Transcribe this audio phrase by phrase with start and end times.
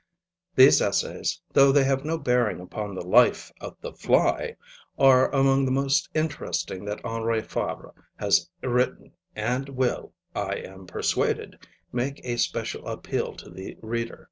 [0.55, 4.55] These essays, though they have no bearing upon the life of the fly,
[4.97, 11.67] are among the most interesting that Henri Fabre has written and will, I am persuaded,
[11.93, 14.19] make a special appeal to the reader.